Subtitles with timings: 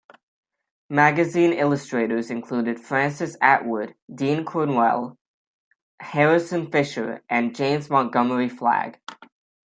[0.89, 5.15] Magazine illustrators included Francis Attwood, Dean Cornwell,
[5.99, 8.99] Harrison Fisher, and James Montgomery Flagg.